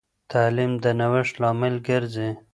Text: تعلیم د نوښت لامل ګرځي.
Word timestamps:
تعلیم 0.31 0.71
د 0.83 0.85
نوښت 0.99 1.33
لامل 1.41 1.75
ګرځي. 1.87 2.29